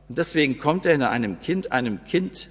Und 0.09 0.17
deswegen 0.17 0.57
kommt 0.57 0.87
er 0.87 0.95
in 0.95 1.03
einem 1.03 1.39
Kind, 1.39 1.71
einem 1.71 2.03
Kind 2.03 2.49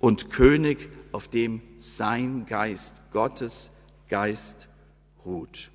und 0.00 0.32
König, 0.32 0.90
auf 1.12 1.28
dem 1.28 1.62
sein 1.78 2.44
Geist, 2.46 3.00
Gottes 3.12 3.70
Geist 4.08 4.66
ruht. 5.24 5.70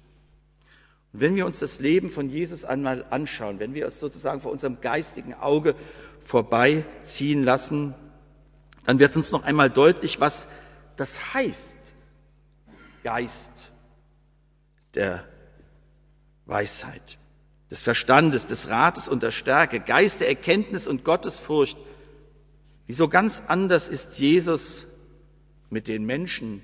Und 1.13 1.21
wenn 1.21 1.37
wir 1.37 1.45
uns 1.45 1.59
das 1.59 1.79
Leben 1.79 2.09
von 2.09 2.29
Jesus 2.29 2.65
einmal 2.65 3.05
anschauen, 3.09 3.59
wenn 3.59 3.73
wir 3.73 3.87
es 3.87 3.99
sozusagen 3.99 4.41
vor 4.41 4.51
unserem 4.51 4.81
geistigen 4.81 5.33
Auge 5.33 5.75
vorbeiziehen 6.19 7.45
lassen, 7.45 7.95
dann 8.85 8.99
wird 8.99 9.15
uns 9.15 9.31
noch 9.31 9.43
einmal 9.43 9.69
deutlich, 9.69 10.19
was 10.19 10.45
das 10.97 11.33
heißt, 11.33 11.77
Geist 13.05 13.71
der 14.93 15.23
Weisheit 16.45 17.18
des 17.69 17.81
Verstandes, 17.81 18.47
des 18.47 18.69
Rates 18.69 19.07
und 19.07 19.23
der 19.23 19.31
Stärke, 19.31 19.79
Geist 19.79 20.21
der 20.21 20.29
Erkenntnis 20.29 20.87
und 20.87 21.03
Gottesfurcht. 21.03 21.77
Wieso 22.87 23.07
ganz 23.07 23.43
anders 23.47 23.87
ist 23.87 24.19
Jesus 24.19 24.87
mit 25.69 25.87
den 25.87 26.05
Menschen 26.05 26.63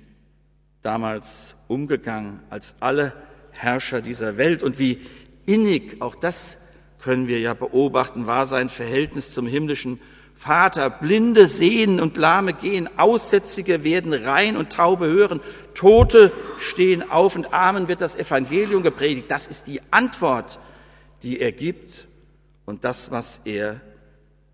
damals 0.81 1.55
umgegangen 1.67 2.39
als 2.49 2.75
alle 2.79 3.13
Herrscher 3.51 4.01
dieser 4.01 4.37
Welt 4.37 4.63
und 4.63 4.79
wie 4.79 4.99
innig, 5.45 6.01
auch 6.01 6.15
das 6.15 6.57
können 6.99 7.27
wir 7.27 7.39
ja 7.39 7.53
beobachten, 7.53 8.25
war 8.25 8.47
sein 8.47 8.69
Verhältnis 8.69 9.29
zum 9.29 9.45
himmlischen 9.45 9.99
Vater. 10.33 10.89
Blinde 10.89 11.47
sehen 11.47 11.99
und 11.99 12.17
Lahme 12.17 12.53
gehen, 12.53 12.89
Aussätzige 12.97 13.83
werden 13.83 14.11
rein 14.11 14.57
und 14.57 14.73
Taube 14.73 15.05
hören, 15.05 15.39
Tote 15.75 16.31
stehen 16.59 17.09
auf 17.09 17.35
und 17.35 17.53
Armen 17.53 17.87
wird 17.87 18.01
das 18.01 18.15
Evangelium 18.15 18.81
gepredigt. 18.81 19.29
Das 19.29 19.45
ist 19.45 19.67
die 19.67 19.81
Antwort 19.91 20.59
die 21.25 21.41
er 21.41 21.51
gibt 21.51 22.07
und 22.65 22.83
das, 22.83 23.09
was 23.09 23.41
er 23.45 23.81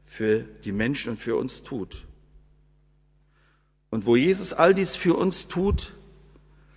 für 0.05 0.39
die 0.39 0.71
Menschen 0.71 1.11
und 1.11 1.17
für 1.17 1.35
uns 1.35 1.63
tut. 1.63 2.05
Und 3.89 4.05
wo 4.05 4.15
Jesus 4.15 4.53
all 4.53 4.73
dies 4.73 4.95
für 4.95 5.15
uns 5.15 5.49
tut, 5.49 5.93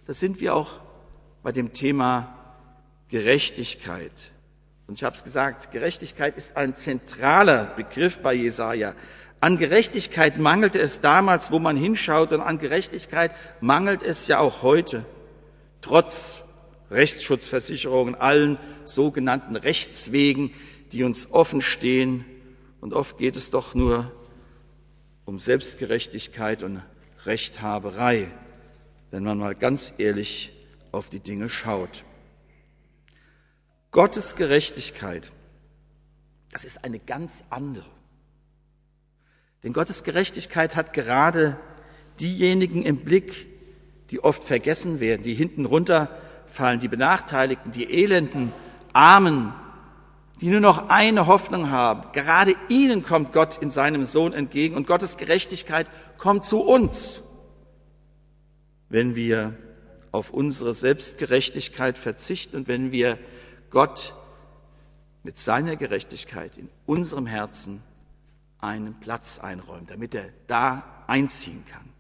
da 0.07 0.13
sind 0.13 0.41
wir 0.41 0.55
auch 0.55 0.81
bei 1.45 1.53
dem 1.53 1.73
Thema 1.73 2.37
Gerechtigkeit. 3.09 4.13
Und 4.89 4.95
ich 4.95 5.05
habe 5.05 5.15
es 5.15 5.23
gesagt, 5.23 5.71
Gerechtigkeit 5.71 6.37
ist 6.37 6.57
ein 6.57 6.75
zentraler 6.75 7.67
Begriff 7.67 8.19
bei 8.19 8.35
Jesaja. 8.35 8.95
An 9.41 9.59
Gerechtigkeit 9.59 10.39
mangelte 10.39 10.81
es 10.81 11.01
damals, 11.01 11.53
wo 11.53 11.61
man 11.61 11.77
hinschaut, 11.77 12.33
und 12.33 12.41
an 12.41 12.59
Gerechtigkeit 12.59 13.31
mangelt 13.61 14.03
es 14.03 14.27
ja 14.27 14.41
auch 14.41 14.63
heute. 14.63 15.07
Trotz 15.81 16.44
Rechtsschutzversicherungen, 16.91 18.15
allen 18.15 18.59
sogenannten 18.85 19.57
Rechtswegen, 19.57 20.53
die 20.93 21.05
uns 21.05 21.31
offen 21.31 21.61
stehen. 21.61 22.25
Und 22.81 22.93
oft 22.93 23.19
geht 23.19 23.37
es 23.37 23.51
doch 23.51 23.75
nur 23.75 24.13
um 25.25 25.41
Selbstgerechtigkeit 25.41 26.63
und 26.63 26.83
Rechthaberei, 27.25 28.29
wenn 29.11 29.23
man 29.23 29.39
mal 29.39 29.55
ganz 29.55 29.95
ehrlich 29.99 30.53
auf 30.93 31.09
die 31.09 31.21
Dinge 31.21 31.49
schaut. 31.49 32.05
Gottes 33.91 34.37
Gerechtigkeit, 34.37 35.33
das 36.51 36.65
ist 36.65 36.85
eine 36.85 36.99
ganz 36.99 37.45
andere. 37.51 37.87
Denn 39.63 39.73
Gottes 39.73 40.05
Gerechtigkeit 40.05 40.77
hat 40.77 40.93
gerade 40.93 41.59
diejenigen 42.21 42.83
im 42.83 42.99
Blick, 42.99 43.47
die 44.11 44.21
oft 44.23 44.45
vergessen 44.45 45.01
werden, 45.01 45.23
die 45.23 45.35
hinten 45.35 45.65
runterfallen, 46.55 46.81
die 46.81 46.89
Benachteiligten, 46.89 47.73
die 47.73 47.91
Elenden, 47.91 48.53
Armen, 48.93 49.53
die 50.41 50.49
nur 50.49 50.61
noch 50.61 50.89
eine 50.89 51.27
Hoffnung 51.27 51.71
haben. 51.71 52.13
Gerade 52.13 52.55
ihnen 52.69 53.03
kommt 53.03 53.33
Gott 53.33 53.59
in 53.61 53.71
seinem 53.71 54.05
Sohn 54.05 54.33
entgegen 54.33 54.77
und 54.77 54.87
Gottes 54.87 55.17
Gerechtigkeit 55.17 55.91
kommt 56.19 56.45
zu 56.45 56.61
uns, 56.61 57.21
wenn 58.89 59.15
wir 59.15 59.55
auf 60.13 60.31
unsere 60.31 60.75
Selbstgerechtigkeit 60.75 61.99
verzichten 61.99 62.57
und 62.57 62.69
wenn 62.69 62.93
wir 62.93 63.19
Gott 63.71 64.15
mit 65.25 65.39
seiner 65.39 65.77
Gerechtigkeit 65.77 66.57
in 66.57 66.69
unserem 66.87 67.27
Herzen 67.27 67.83
einen 68.61 69.01
Platz 69.01 69.41
einräumen, 69.41 69.87
damit 69.87 70.15
er 70.15 70.29
da 70.47 70.85
einziehen 71.07 71.65
kann. 71.71 71.94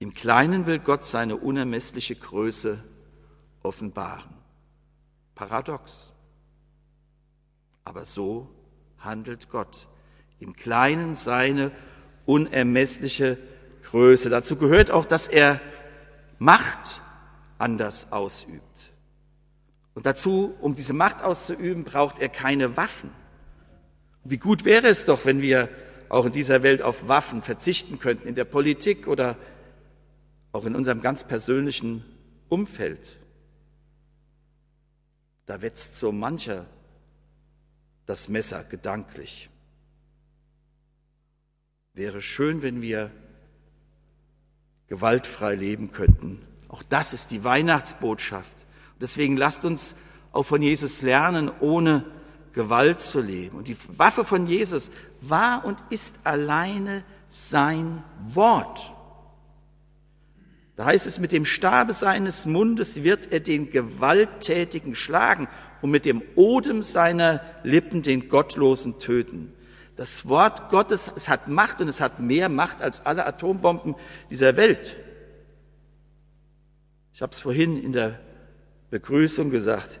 Im 0.00 0.14
Kleinen 0.14 0.64
will 0.64 0.78
Gott 0.78 1.04
seine 1.04 1.36
unermessliche 1.36 2.16
Größe 2.16 2.82
offenbaren. 3.62 4.32
Paradox. 5.34 6.14
Aber 7.84 8.06
so 8.06 8.48
handelt 8.98 9.50
Gott. 9.50 9.88
Im 10.38 10.56
Kleinen 10.56 11.14
seine 11.14 11.70
unermessliche 12.24 13.36
Größe. 13.90 14.30
Dazu 14.30 14.56
gehört 14.56 14.90
auch, 14.90 15.04
dass 15.04 15.28
er 15.28 15.60
Macht 16.38 17.02
anders 17.58 18.10
ausübt. 18.10 18.90
Und 19.92 20.06
dazu, 20.06 20.54
um 20.62 20.74
diese 20.74 20.94
Macht 20.94 21.22
auszuüben, 21.22 21.84
braucht 21.84 22.20
er 22.20 22.30
keine 22.30 22.78
Waffen. 22.78 23.10
Wie 24.24 24.38
gut 24.38 24.64
wäre 24.64 24.88
es 24.88 25.04
doch, 25.04 25.26
wenn 25.26 25.42
wir 25.42 25.68
auch 26.08 26.24
in 26.24 26.32
dieser 26.32 26.62
Welt 26.62 26.80
auf 26.80 27.06
Waffen 27.06 27.42
verzichten 27.42 27.98
könnten, 27.98 28.26
in 28.26 28.34
der 28.34 28.46
Politik 28.46 29.06
oder 29.06 29.36
auch 30.52 30.64
in 30.64 30.74
unserem 30.74 31.00
ganz 31.00 31.24
persönlichen 31.24 32.04
Umfeld. 32.48 33.18
Da 35.46 35.62
wetzt 35.62 35.96
so 35.96 36.12
mancher 36.12 36.66
das 38.06 38.28
Messer 38.28 38.64
gedanklich. 38.64 39.48
Wäre 41.94 42.22
schön, 42.22 42.62
wenn 42.62 42.82
wir 42.82 43.10
gewaltfrei 44.88 45.54
leben 45.54 45.92
könnten. 45.92 46.44
Auch 46.68 46.82
das 46.82 47.14
ist 47.14 47.30
die 47.30 47.44
Weihnachtsbotschaft. 47.44 48.50
Deswegen 49.00 49.36
lasst 49.36 49.64
uns 49.64 49.94
auch 50.32 50.44
von 50.44 50.62
Jesus 50.62 51.02
lernen, 51.02 51.50
ohne 51.60 52.04
Gewalt 52.52 53.00
zu 53.00 53.20
leben. 53.20 53.56
Und 53.56 53.68
die 53.68 53.76
Waffe 53.96 54.24
von 54.24 54.46
Jesus 54.46 54.90
war 55.20 55.64
und 55.64 55.82
ist 55.90 56.14
alleine 56.24 57.04
sein 57.28 58.02
Wort. 58.28 58.92
Da 60.80 60.86
heißt 60.86 61.06
es, 61.06 61.18
mit 61.18 61.30
dem 61.30 61.44
Stabe 61.44 61.92
seines 61.92 62.46
Mundes 62.46 63.02
wird 63.02 63.30
er 63.30 63.40
den 63.40 63.68
Gewalttätigen 63.68 64.94
schlagen 64.94 65.46
und 65.82 65.90
mit 65.90 66.06
dem 66.06 66.22
Odem 66.36 66.82
seiner 66.82 67.42
Lippen 67.64 68.00
den 68.00 68.30
Gottlosen 68.30 68.98
töten. 68.98 69.52
Das 69.96 70.26
Wort 70.26 70.70
Gottes, 70.70 71.12
es 71.14 71.28
hat 71.28 71.48
Macht 71.48 71.82
und 71.82 71.88
es 71.88 72.00
hat 72.00 72.18
mehr 72.20 72.48
Macht 72.48 72.80
als 72.80 73.04
alle 73.04 73.26
Atombomben 73.26 73.94
dieser 74.30 74.56
Welt. 74.56 74.96
Ich 77.12 77.20
habe 77.20 77.32
es 77.32 77.42
vorhin 77.42 77.76
in 77.76 77.92
der 77.92 78.18
Begrüßung 78.88 79.50
gesagt. 79.50 80.00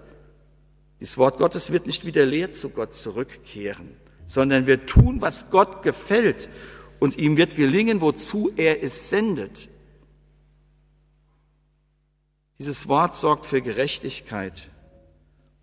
Das 0.98 1.18
Wort 1.18 1.36
Gottes 1.36 1.70
wird 1.72 1.88
nicht 1.88 2.06
wieder 2.06 2.24
leer 2.24 2.52
zu 2.52 2.70
Gott 2.70 2.94
zurückkehren, 2.94 3.90
sondern 4.24 4.66
wir 4.66 4.86
tun, 4.86 5.20
was 5.20 5.50
Gott 5.50 5.82
gefällt 5.82 6.48
und 7.00 7.18
ihm 7.18 7.36
wird 7.36 7.54
gelingen, 7.54 8.00
wozu 8.00 8.50
er 8.56 8.82
es 8.82 9.10
sendet. 9.10 9.68
Dieses 12.60 12.88
Wort 12.88 13.14
sorgt 13.14 13.46
für 13.46 13.62
Gerechtigkeit. 13.62 14.68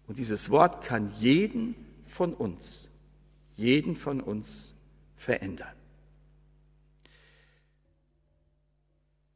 Und 0.08 0.18
dieses 0.18 0.50
Wort 0.50 0.84
kann 0.84 1.14
jeden 1.20 1.76
von 2.08 2.34
uns, 2.34 2.90
jeden 3.56 3.96
von 3.96 4.20
uns 4.20 4.74
verändern. 5.16 5.76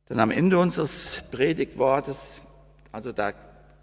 Dann 0.08 0.20
am 0.20 0.32
Ende 0.32 0.58
unseres 0.58 1.22
Predigtwortes, 1.30 2.42
also 2.92 3.12
da, 3.12 3.32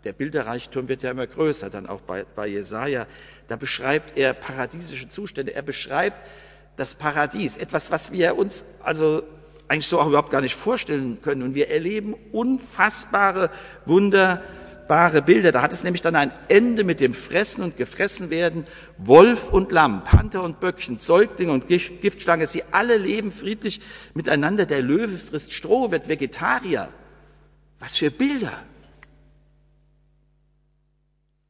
der 0.02 0.12
Bilderreichtum 0.12 0.88
wird 0.88 1.04
ja 1.04 1.12
immer 1.12 1.28
größer, 1.28 1.70
dann 1.70 1.86
auch 1.86 2.00
bei, 2.00 2.24
bei 2.24 2.48
Jesaja, 2.48 3.06
da 3.46 3.54
beschreibt 3.54 4.18
er 4.18 4.34
paradiesische 4.34 5.08
Zustände. 5.08 5.54
Er 5.54 5.62
beschreibt 5.62 6.26
das 6.74 6.96
Paradies, 6.96 7.56
etwas, 7.56 7.92
was 7.92 8.10
wir 8.10 8.36
uns 8.36 8.64
also 8.82 9.22
eigentlich 9.68 9.86
so 9.86 10.00
auch 10.00 10.06
überhaupt 10.06 10.30
gar 10.30 10.40
nicht 10.40 10.54
vorstellen 10.54 11.20
können. 11.22 11.42
Und 11.42 11.54
wir 11.54 11.70
erleben 11.70 12.14
unfassbare, 12.32 13.50
wunderbare 13.84 15.22
Bilder. 15.22 15.52
Da 15.52 15.62
hat 15.62 15.72
es 15.72 15.84
nämlich 15.84 16.00
dann 16.00 16.16
ein 16.16 16.32
Ende 16.48 16.84
mit 16.84 17.00
dem 17.00 17.12
Fressen 17.12 17.62
und 17.62 17.76
Gefressenwerden. 17.76 18.66
Wolf 18.96 19.52
und 19.52 19.70
Lamm, 19.70 20.04
Panther 20.04 20.42
und 20.42 20.60
Böckchen, 20.60 20.98
Säugling 20.98 21.50
und 21.50 21.68
Giftschlange, 21.68 22.46
sie 22.46 22.64
alle 22.72 22.96
leben 22.96 23.30
friedlich 23.30 23.80
miteinander. 24.14 24.64
Der 24.64 24.82
Löwe 24.82 25.18
frisst 25.18 25.52
Stroh, 25.52 25.90
wird 25.90 26.08
Vegetarier. 26.08 26.88
Was 27.78 27.96
für 27.96 28.10
Bilder! 28.10 28.64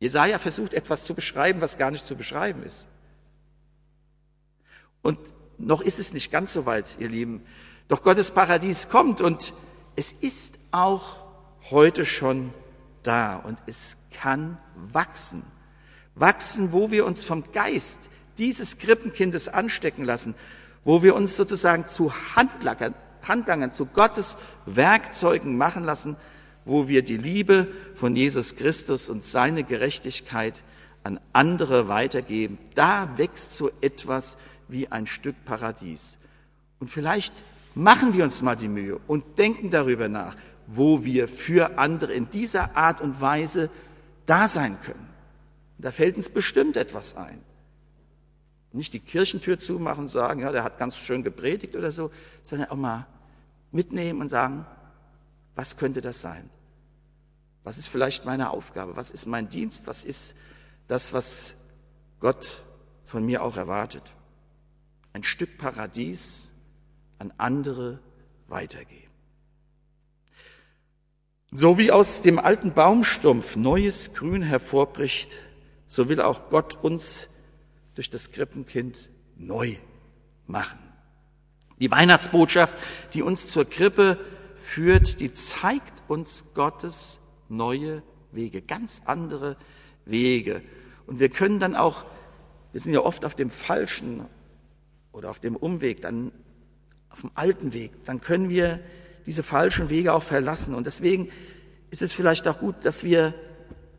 Jesaja 0.00 0.38
versucht 0.38 0.74
etwas 0.74 1.04
zu 1.04 1.14
beschreiben, 1.14 1.60
was 1.60 1.78
gar 1.78 1.90
nicht 1.90 2.06
zu 2.06 2.14
beschreiben 2.14 2.62
ist. 2.62 2.86
Und 5.02 5.18
noch 5.58 5.80
ist 5.80 5.98
es 5.98 6.12
nicht 6.12 6.30
ganz 6.30 6.52
so 6.52 6.66
weit, 6.66 6.86
ihr 6.98 7.08
Lieben. 7.08 7.42
Doch 7.88 8.02
Gottes 8.02 8.30
Paradies 8.30 8.90
kommt 8.90 9.22
und 9.22 9.54
es 9.96 10.12
ist 10.12 10.58
auch 10.70 11.16
heute 11.70 12.04
schon 12.04 12.52
da 13.02 13.36
und 13.36 13.58
es 13.66 13.96
kann 14.12 14.58
wachsen. 14.92 15.42
Wachsen, 16.14 16.72
wo 16.72 16.90
wir 16.90 17.06
uns 17.06 17.24
vom 17.24 17.50
Geist 17.52 18.10
dieses 18.36 18.78
Krippenkindes 18.78 19.48
anstecken 19.48 20.04
lassen, 20.04 20.34
wo 20.84 21.02
wir 21.02 21.14
uns 21.14 21.36
sozusagen 21.36 21.86
zu 21.86 22.12
Handlangern, 22.36 22.94
Handlangern, 23.22 23.72
zu 23.72 23.86
Gottes 23.86 24.36
Werkzeugen 24.66 25.56
machen 25.56 25.84
lassen, 25.84 26.16
wo 26.66 26.88
wir 26.88 27.02
die 27.02 27.16
Liebe 27.16 27.68
von 27.94 28.14
Jesus 28.14 28.56
Christus 28.56 29.08
und 29.08 29.24
seine 29.24 29.64
Gerechtigkeit 29.64 30.62
an 31.04 31.18
andere 31.32 31.88
weitergeben. 31.88 32.58
Da 32.74 33.16
wächst 33.16 33.54
so 33.54 33.70
etwas 33.80 34.36
wie 34.68 34.88
ein 34.88 35.06
Stück 35.06 35.36
Paradies. 35.46 36.18
Und 36.80 36.90
vielleicht 36.90 37.32
machen 37.78 38.12
wir 38.12 38.24
uns 38.24 38.42
mal 38.42 38.56
die 38.56 38.68
Mühe 38.68 38.98
und 39.06 39.38
denken 39.38 39.70
darüber 39.70 40.08
nach, 40.08 40.34
wo 40.66 41.04
wir 41.04 41.28
für 41.28 41.78
andere 41.78 42.12
in 42.12 42.28
dieser 42.28 42.76
Art 42.76 43.00
und 43.00 43.20
Weise 43.20 43.70
da 44.26 44.48
sein 44.48 44.82
können. 44.82 45.08
Da 45.78 45.92
fällt 45.92 46.16
uns 46.16 46.28
bestimmt 46.28 46.76
etwas 46.76 47.16
ein. 47.16 47.40
Nicht 48.72 48.92
die 48.94 48.98
Kirchentür 48.98 49.60
zumachen 49.60 50.00
und 50.00 50.08
sagen, 50.08 50.40
ja, 50.40 50.50
der 50.50 50.64
hat 50.64 50.78
ganz 50.78 50.96
schön 50.96 51.22
gepredigt 51.22 51.76
oder 51.76 51.92
so, 51.92 52.10
sondern 52.42 52.68
auch 52.70 52.76
mal 52.76 53.06
mitnehmen 53.70 54.20
und 54.20 54.28
sagen, 54.28 54.66
was 55.54 55.76
könnte 55.76 56.00
das 56.00 56.20
sein? 56.20 56.50
Was 57.62 57.78
ist 57.78 57.86
vielleicht 57.86 58.24
meine 58.24 58.50
Aufgabe? 58.50 58.96
Was 58.96 59.12
ist 59.12 59.26
mein 59.26 59.48
Dienst? 59.48 59.86
Was 59.86 60.02
ist 60.02 60.34
das, 60.88 61.12
was 61.12 61.54
Gott 62.18 62.60
von 63.04 63.24
mir 63.24 63.42
auch 63.44 63.56
erwartet? 63.56 64.02
Ein 65.12 65.22
Stück 65.22 65.58
Paradies 65.58 66.50
an 67.18 67.32
andere 67.36 68.00
weitergeben. 68.48 69.08
So 71.50 71.78
wie 71.78 71.90
aus 71.90 72.20
dem 72.20 72.38
alten 72.38 72.72
Baumstumpf 72.72 73.56
neues 73.56 74.12
Grün 74.14 74.42
hervorbricht, 74.42 75.34
so 75.86 76.08
will 76.08 76.20
auch 76.20 76.50
Gott 76.50 76.76
uns 76.82 77.30
durch 77.94 78.10
das 78.10 78.32
Krippenkind 78.32 79.08
neu 79.36 79.76
machen. 80.46 80.78
Die 81.80 81.90
Weihnachtsbotschaft, 81.90 82.74
die 83.14 83.22
uns 83.22 83.46
zur 83.46 83.64
Krippe 83.64 84.18
führt, 84.60 85.20
die 85.20 85.32
zeigt 85.32 86.02
uns 86.08 86.44
Gottes 86.54 87.18
neue 87.48 88.02
Wege, 88.32 88.60
ganz 88.60 89.00
andere 89.06 89.56
Wege. 90.04 90.62
Und 91.06 91.20
wir 91.20 91.30
können 91.30 91.60
dann 91.60 91.76
auch, 91.76 92.04
wir 92.72 92.80
sind 92.80 92.92
ja 92.92 93.00
oft 93.00 93.24
auf 93.24 93.34
dem 93.34 93.50
falschen 93.50 94.26
oder 95.12 95.30
auf 95.30 95.40
dem 95.40 95.56
Umweg, 95.56 96.02
dann 96.02 96.32
auf 97.18 97.22
dem 97.22 97.30
alten 97.34 97.72
Weg, 97.72 98.04
dann 98.04 98.20
können 98.20 98.48
wir 98.48 98.78
diese 99.26 99.42
falschen 99.42 99.88
Wege 99.88 100.12
auch 100.12 100.22
verlassen. 100.22 100.72
Und 100.72 100.86
deswegen 100.86 101.30
ist 101.90 102.00
es 102.00 102.12
vielleicht 102.12 102.46
auch 102.46 102.60
gut, 102.60 102.84
dass 102.84 103.02
wir 103.02 103.34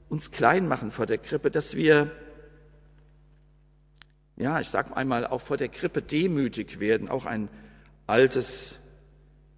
uns 0.08 0.32
klein 0.32 0.70
machen 0.70 0.90
vor 0.90 1.06
der 1.06 1.18
Krippe, 1.18 1.52
dass 1.52 1.76
wir, 1.76 2.12
ja, 4.38 4.62
ich 4.62 4.70
sage 4.70 4.96
einmal, 4.96 5.28
auch 5.28 5.42
vor 5.42 5.58
der 5.58 5.68
Krippe 5.68 6.02
demütig 6.02 6.80
werden, 6.80 7.10
auch 7.10 7.26
ein 7.26 7.50
altes, 8.08 8.80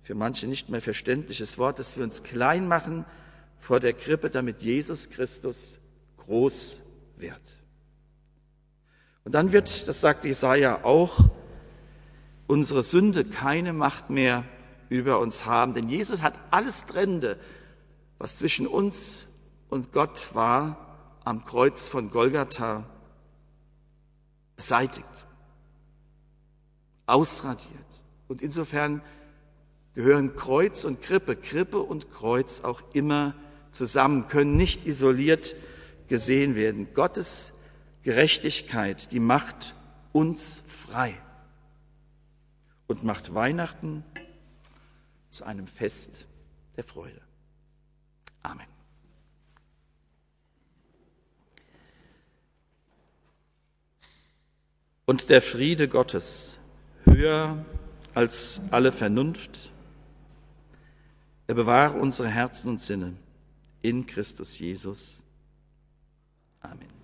für 0.01 0.15
manche 0.15 0.47
nicht 0.47 0.69
mehr 0.69 0.81
verständliches 0.81 1.59
Wort, 1.59 1.77
dass 1.77 1.95
wir 1.97 2.03
uns 2.03 2.23
klein 2.23 2.67
machen 2.67 3.05
vor 3.59 3.79
der 3.79 3.93
Krippe, 3.93 4.31
damit 4.31 4.61
Jesus 4.61 5.11
Christus 5.11 5.79
groß 6.17 6.81
wird. 7.15 7.41
Und 9.23 9.33
dann 9.35 9.51
wird, 9.51 9.87
das 9.87 10.01
sagt 10.01 10.25
Jesaja 10.25 10.83
auch, 10.83 11.29
unsere 12.51 12.83
Sünde 12.83 13.23
keine 13.23 13.71
Macht 13.71 14.09
mehr 14.09 14.43
über 14.89 15.19
uns 15.19 15.45
haben. 15.45 15.73
Denn 15.73 15.87
Jesus 15.87 16.21
hat 16.21 16.37
alles 16.51 16.85
Trennende, 16.85 17.39
was 18.17 18.37
zwischen 18.37 18.67
uns 18.67 19.25
und 19.69 19.93
Gott 19.93 20.35
war, 20.35 20.97
am 21.23 21.45
Kreuz 21.45 21.87
von 21.87 22.11
Golgatha 22.11 22.83
beseitigt, 24.57 25.07
ausradiert. 27.05 28.01
Und 28.27 28.41
insofern 28.41 29.01
gehören 29.95 30.35
Kreuz 30.35 30.83
und 30.83 31.01
Krippe, 31.01 31.37
Krippe 31.37 31.79
und 31.79 32.11
Kreuz 32.11 32.61
auch 32.65 32.81
immer 32.91 33.33
zusammen, 33.71 34.27
können 34.27 34.57
nicht 34.57 34.85
isoliert 34.85 35.55
gesehen 36.09 36.55
werden. 36.55 36.93
Gottes 36.93 37.53
Gerechtigkeit, 38.03 39.13
die 39.13 39.21
macht 39.21 39.73
uns 40.11 40.61
frei 40.85 41.15
und 42.91 43.05
macht 43.05 43.33
Weihnachten 43.33 44.03
zu 45.29 45.45
einem 45.45 45.65
Fest 45.65 46.27
der 46.75 46.83
Freude. 46.83 47.21
Amen. 48.43 48.67
Und 55.05 55.29
der 55.29 55.41
Friede 55.41 55.87
Gottes, 55.87 56.59
höher 57.05 57.65
als 58.13 58.59
alle 58.71 58.91
Vernunft, 58.91 59.71
er 61.47 61.55
bewahre 61.55 61.97
unsere 61.97 62.27
Herzen 62.27 62.71
und 62.71 62.81
Sinne 62.81 63.15
in 63.81 64.05
Christus 64.05 64.59
Jesus. 64.59 65.23
Amen. 66.59 67.00